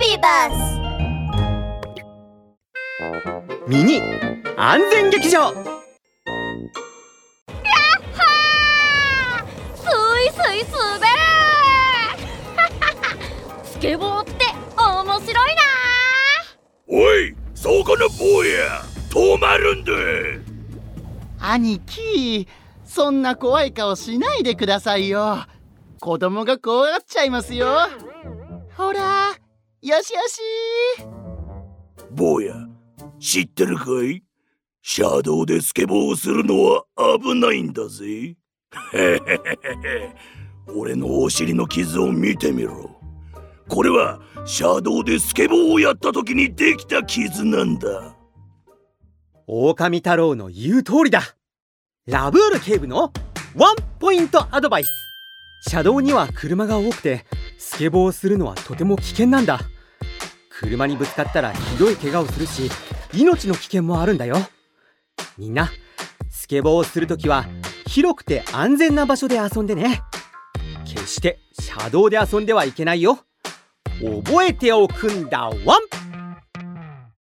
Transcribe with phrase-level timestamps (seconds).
[0.00, 0.52] ビーバス
[3.68, 4.00] ミニ
[4.56, 5.52] 安全劇場。
[5.52, 5.56] スイ
[10.32, 11.04] スイ滑る
[13.62, 14.46] スケボーって
[14.78, 15.62] 面白いな
[16.88, 18.80] おいそこの坊や
[19.10, 19.92] 止まるんだ
[21.40, 22.48] 兄貴
[22.86, 25.44] そんな怖い顔しないでくださいよ。
[26.00, 27.66] 子供が怖がっちゃいますよ。
[28.76, 29.32] ほら
[29.82, 30.40] よしよし。
[32.10, 32.54] 坊や
[33.18, 34.22] 知ってるかい？
[34.82, 36.84] 車道でスケボーをするのは
[37.18, 38.36] 危ないんだぜ。
[40.76, 42.90] 俺のお尻の傷を見てみろ。
[43.68, 48.14] これは車道でスケボーをやった時にできた傷なんだ。
[49.46, 51.22] 狼太郎の言う通りだ。
[52.06, 53.14] ラブール警部の
[53.56, 54.90] ワンポイントアドバイス。
[55.70, 57.24] 車道には車が多くて
[57.60, 59.60] スケボーをするのはとても危険なんだ。
[60.48, 62.70] 車にぶつかったらひどい怪我をするし
[63.12, 64.38] 命の危険もあるんだよ。
[65.36, 65.70] みんな
[66.30, 67.44] スケボーをするときは
[67.86, 70.00] 広くて安全な場所で遊んでね。
[70.86, 73.18] 決して車道で遊んではいけないよ。
[74.24, 75.50] 覚えておくんだ。
[75.66, 75.89] ワン